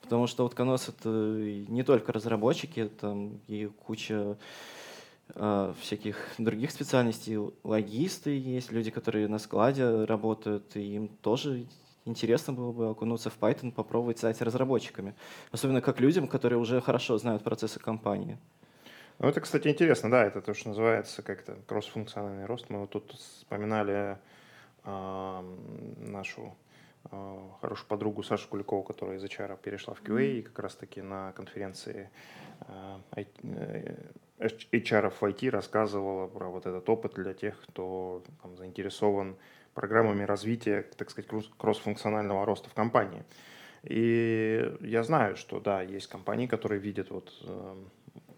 [0.00, 4.36] Потому что утконос— это не только разработчики, там и куча
[5.34, 7.38] э, всяких других специальностей.
[7.64, 11.66] Логисты есть, люди, которые на складе работают, и им тоже
[12.04, 15.14] интересно было бы окунуться в Python, попробовать стать разработчиками.
[15.52, 18.38] Особенно как людям, которые уже хорошо знают процессы компании.
[19.18, 22.70] Ну, это, кстати, интересно, да, это то, что называется как-то кроссфункциональный рост.
[22.70, 24.16] Мы вот тут вспоминали
[24.84, 25.44] а,
[25.98, 26.54] нашу
[27.60, 32.10] хорошую подругу Сашу Куликову, которая из HR перешла в QA, и как раз-таки на конференции
[33.16, 33.94] ай- э,
[34.38, 39.36] HR в IT рассказывала про вот этот опыт для тех, кто там, заинтересован
[39.74, 43.24] программами развития, так сказать, кросс- кроссфункционального роста в компании.
[43.84, 47.32] И я знаю, что да, есть компании, которые видят вот,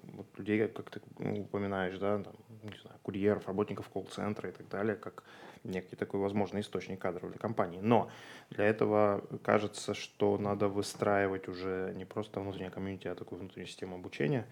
[0.03, 4.69] вот людей, как ты ну, упоминаешь, да, там, не знаю, курьеров, работников колл-центра и так
[4.69, 5.25] далее, как
[5.65, 7.81] некий такой возможный источник кадров для компании.
[7.81, 8.11] Но
[8.51, 13.97] для этого кажется, что надо выстраивать уже не просто внутреннее комьюнити, а такую внутреннюю систему
[13.97, 14.47] обучения,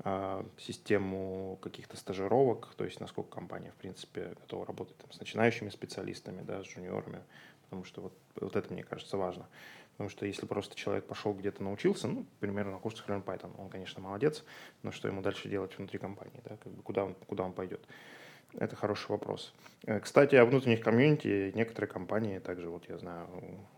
[0.00, 5.70] а, систему каких-то стажировок, то есть насколько компания, в принципе, готова работать там, с начинающими
[5.70, 7.20] специалистами, да, с жуниорами,
[7.64, 9.46] потому что вот, вот это, мне кажется, важно.
[9.92, 13.68] Потому что если просто человек пошел где-то научился, ну, к на курсах Learn Python, он,
[13.68, 14.44] конечно, молодец,
[14.84, 17.80] но что ему дальше делать внутри компании, да, как бы куда он, куда он пойдет?
[18.54, 19.52] Это хороший вопрос.
[19.86, 23.26] Э, Кстати, о внутренних комьюнити некоторые компании, также вот я знаю,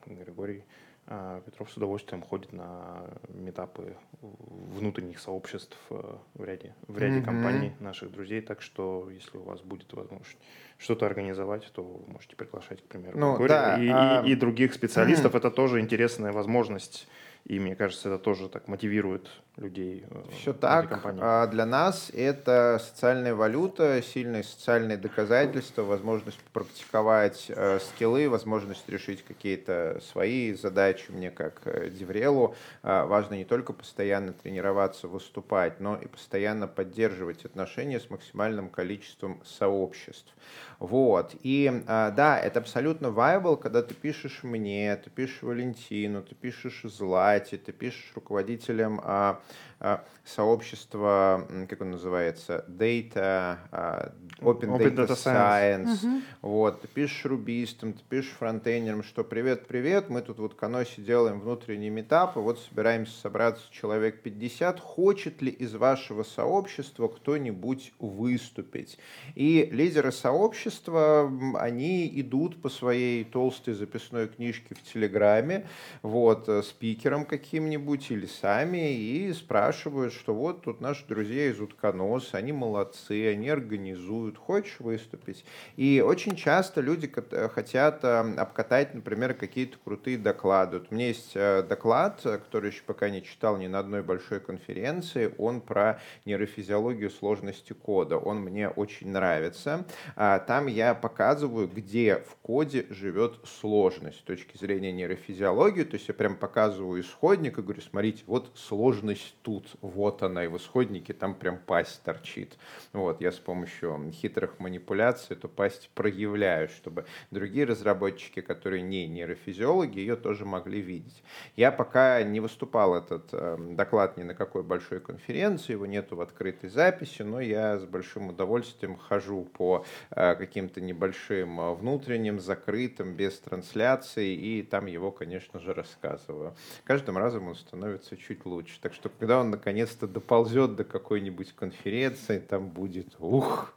[0.07, 0.65] Григорий
[1.07, 5.95] а, Петров с удовольствием ходит на метапы внутренних сообществ э,
[6.35, 7.25] в ряде, в ряде Мгм.
[7.25, 10.39] компаний наших друзей, так что если у вас будет возможность
[10.79, 14.73] что-то организовать, то можете приглашать, к примеру, Ну, Григория да, и, и- а- и других
[14.73, 15.35] специалистов.
[15.35, 17.09] Это тоже интересная возможность,
[17.45, 20.05] и мне кажется, это тоже так мотивирует людей.
[20.11, 21.01] э, Все так.
[21.05, 29.23] А Для нас это социальная валюта, сильные социальные доказательства, возможность практиковать э, скиллы, возможность решить
[29.25, 31.11] какие-то свои задачи.
[31.11, 37.45] Мне как э, Деврелу э, важно не только постоянно тренироваться, выступать, но и постоянно поддерживать
[37.45, 40.33] отношения с максимальным количеством сообществ.
[40.79, 41.35] Вот.
[41.43, 46.81] И а, да, это абсолютно viable, когда ты пишешь мне, ты пишешь Валентину, ты пишешь
[46.85, 49.40] Злате, ты пишешь руководителям а,
[49.83, 55.87] а, сообщества, как он называется, Data, а, Open, Open Data, Data Science.
[55.87, 56.23] Science.
[56.43, 61.41] Вот, ты пишешь рубистам, ты пишешь фронтендерам, что привет-привет, мы тут вот в Каносе делаем
[61.41, 68.99] внутренний метап, и вот собираемся собраться человек 50, хочет ли из вашего сообщества кто-нибудь выступить?
[69.35, 75.67] И лидеры сообщества, они идут по своей толстой записной книжке в Телеграме,
[76.03, 82.35] вот, э, спикером каким-нибудь или сами и спрашивают, что вот тут наши друзья из Утконос,
[82.35, 85.45] они молодцы, они организуют, хочешь выступить?
[85.77, 87.13] И очень часто люди
[87.53, 90.79] хотят э, обкатать, например, какие-то крутые доклады.
[90.79, 94.41] Вот у меня есть э, доклад, который еще пока не читал ни на одной большой
[94.41, 98.17] конференции, он про нейрофизиологию сложности кода.
[98.19, 99.85] Он мне очень нравится.
[100.17, 105.85] А, там я показываю, где в коде живет сложность с точки зрения нейрофизиологии.
[105.85, 110.49] То есть я прям показываю исходник и говорю, смотрите, вот сложность тут, вот она, и
[110.49, 112.57] в исходнике там прям пасть торчит.
[112.93, 119.99] Вот, я с помощью хитрых манипуляций эту пасть проявляю, чтобы другие разработчики, которые не нейрофизиологи,
[119.99, 121.23] ее тоже могли видеть.
[121.57, 126.21] Я пока не выступал этот э, доклад ни на какой большой конференции, его нету в
[126.21, 133.15] открытой записи, но я с большим удовольствием хожу по э, каким-то небольшим э, внутренним, закрытым,
[133.15, 136.55] без трансляции, и там его, конечно же, рассказываю.
[136.85, 138.81] Каждым разом он становится чуть лучше.
[138.81, 143.75] Так что, когда он наконец-то доползет до какой-нибудь конференции, там будет ух,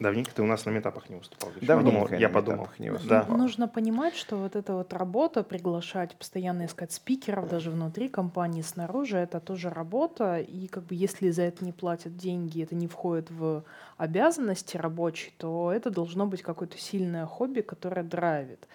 [0.00, 1.50] Давненько ты у нас на метапах не выступал.
[1.62, 2.68] Давненько я подумал.
[2.78, 3.26] Не выступал.
[3.28, 3.36] Да.
[3.36, 9.16] Нужно понимать, что вот эта вот работа, приглашать, постоянно искать спикеров даже внутри компании, снаружи,
[9.16, 10.40] это тоже работа.
[10.40, 13.64] И как бы если за это не платят деньги, это не входит в
[13.96, 18.66] обязанности рабочие, то это должно быть какое-то сильное хобби, которое драйвит.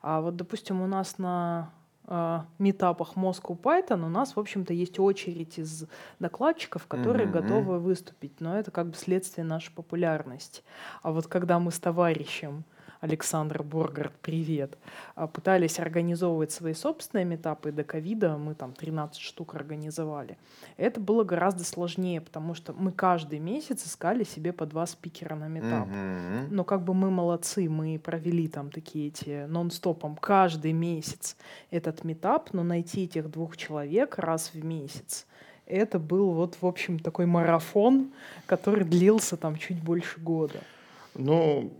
[0.00, 1.72] А вот, допустим, у нас на
[2.08, 5.84] э, метапах Moscow Python у нас, в общем-то, есть очередь из
[6.18, 7.42] докладчиков, которые mm-hmm.
[7.42, 10.62] готовы выступить, но это как бы следствие нашей популярности.
[11.02, 12.64] А вот когда мы с товарищем
[13.00, 14.76] Александр Боргард, привет,
[15.14, 20.36] а, пытались организовывать свои собственные метапы до ковида, мы там 13 штук организовали.
[20.76, 25.48] Это было гораздо сложнее, потому что мы каждый месяц искали себе по два спикера на
[25.48, 25.88] метап.
[25.88, 26.48] Mm-hmm.
[26.50, 31.36] Но как бы мы молодцы, мы провели там такие эти нон-стопом каждый месяц
[31.70, 35.26] этот метап, но найти этих двух человек раз в месяц,
[35.66, 38.10] это был вот, в общем, такой марафон,
[38.46, 40.60] который длился там чуть больше года.
[41.18, 41.76] Ну,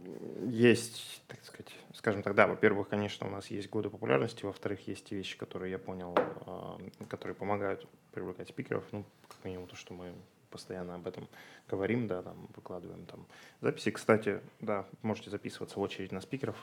[0.49, 5.13] есть, так сказать, скажем так, да, во-первых, конечно, у нас есть годы популярности, во-вторых, есть
[5.13, 6.77] вещи, которые я понял, а,
[7.09, 10.13] которые помогают привлекать спикеров, ну, как минимум то, что мы
[10.51, 11.29] постоянно об этом
[11.69, 13.27] говорим, да, там выкладываем там
[13.61, 13.93] записи.
[13.93, 16.57] Кстати, да, можете записываться в очередь на спикеров.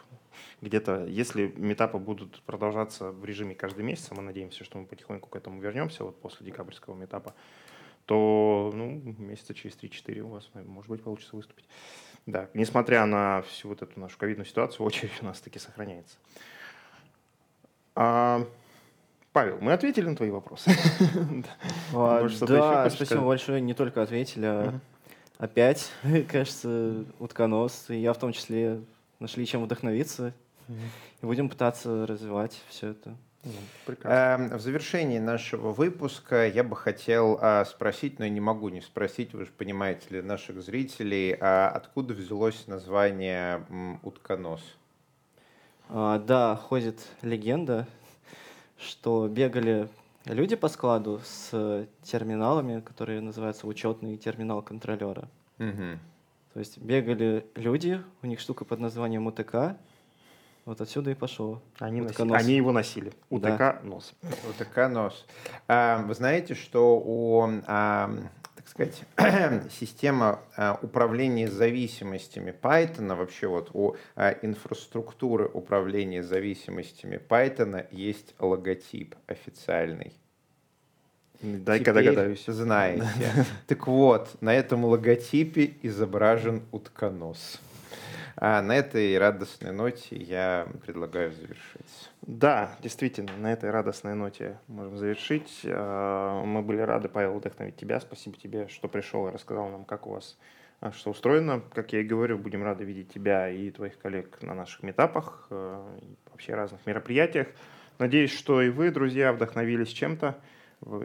[0.60, 5.30] Где-то, если метапы будут продолжаться в режиме каждый месяц, а мы надеемся, что мы потихоньку
[5.30, 7.36] к этому вернемся, вот после декабрьского метапа,
[8.06, 11.66] то ну, месяца через 3-4 у вас, может быть, получится выступить.
[12.26, 16.18] Да, несмотря на всю вот эту нашу ковидную ситуацию, очередь у нас таки сохраняется.
[17.96, 18.46] А,
[19.32, 20.72] Павел, мы ответили на твои вопросы?
[21.94, 23.62] А, да, спасибо большое.
[23.62, 24.80] Не только ответили, а
[25.38, 25.92] опять,
[26.32, 27.90] кажется, утконос.
[27.90, 28.82] И я в том числе
[29.20, 30.34] нашли чем вдохновиться.
[31.22, 33.16] И будем пытаться развивать все это.
[33.46, 33.52] Ну,
[33.86, 34.44] прекрасно.
[34.44, 38.82] Эм, в завершении нашего выпуска я бы хотел а, спросить, но я не могу не
[38.82, 43.64] спросить, вы же понимаете, для наших зрителей, а откуда взялось название
[44.02, 44.62] утконос?
[45.90, 47.88] А, да, ходит легенда,
[48.80, 49.90] что бегали
[50.26, 55.30] люди по складу с терминалами, которые называются учетный терминал контролера.
[55.60, 56.00] Угу.
[56.54, 59.78] То есть бегали люди, у них штука под названием УТК,
[60.66, 61.62] вот отсюда и пошел.
[61.80, 62.24] Они, носи...
[62.34, 63.14] Они его носили.
[63.30, 63.80] УТК да.
[63.84, 64.14] нос.
[64.50, 65.26] УТК нос.
[65.68, 68.10] А, вы знаете, что у, а,
[68.56, 69.04] так сказать,
[69.72, 79.16] система а, управления зависимостями Python, вообще вот у а, инфраструктуры управления зависимостями Python есть логотип
[79.28, 80.14] официальный.
[81.42, 82.46] Дай-ка догадаюсь.
[82.48, 83.06] знаете.
[83.68, 87.60] Так вот, на этом логотипе изображен утконос.
[88.38, 92.12] А на этой радостной ноте я предлагаю завершить.
[92.22, 95.62] Да, действительно, на этой радостной ноте можем завершить.
[95.66, 98.00] А, мы были рады, Павел, вдохновить тебя.
[98.02, 100.38] Спасибо тебе, что пришел и рассказал нам, как у вас
[100.82, 101.62] а, что устроено.
[101.74, 105.98] Как я и говорю, будем рады видеть тебя и твоих коллег на наших метапах, а,
[106.30, 107.48] вообще разных мероприятиях.
[108.00, 110.38] Надеюсь, что и вы, друзья, вдохновились чем-то,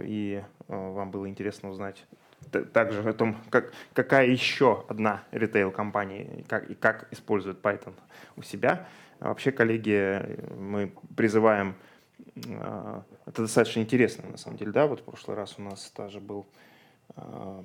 [0.02, 2.04] и вам было интересно узнать
[2.51, 7.94] также о том, как, какая еще одна ритейл-компания как, и как использует Python
[8.36, 8.86] у себя.
[9.20, 11.74] Вообще, коллеги, мы призываем...
[12.59, 16.20] А, это достаточно интересно, на самом деле, да, вот в прошлый раз у нас даже
[16.20, 16.46] был
[17.16, 17.62] а,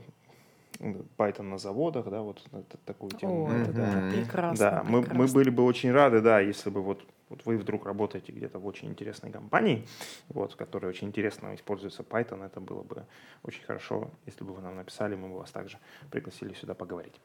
[1.18, 3.48] Python на заводах, да, вот это, такую тему.
[3.48, 4.66] О, это, да, прекрасно.
[4.66, 4.84] Да, прекрасно.
[4.84, 8.60] Мы, мы были бы очень рады, да, если бы вот вот вы вдруг работаете где-то
[8.60, 9.88] в очень интересной компании,
[10.30, 13.06] вот, в которой очень интересно используется Python, это было бы
[13.44, 15.78] очень хорошо, если бы вы нам написали, мы бы вас также
[16.12, 17.20] пригласили сюда поговорить.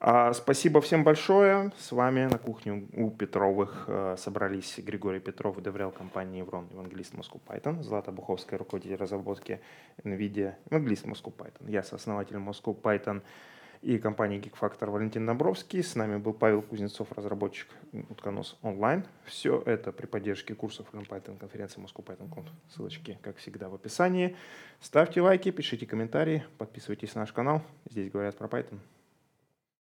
[0.00, 1.72] А, спасибо всем большое.
[1.76, 7.40] С вами на кухне у Петровых э, собрались Григорий Петров, доверял компании Еврон, евангелист Moscow
[7.44, 9.60] Python, Злата Буховская, руководитель разработки
[10.04, 11.68] NVIDIA, евангелист Moscow Python.
[11.68, 13.22] Я сооснователь Moscow Python
[13.82, 15.82] и компании Geek Factor Валентин Добровский.
[15.82, 17.68] С нами был Павел Кузнецов, разработчик
[18.10, 19.04] Утконос онлайн.
[19.24, 22.48] Все это при поддержке курсов Python конференции Moscow Python Conf.
[22.68, 24.36] Ссылочки, как всегда, в описании.
[24.80, 27.62] Ставьте лайки, пишите комментарии, подписывайтесь на наш канал.
[27.88, 28.78] Здесь говорят про Python.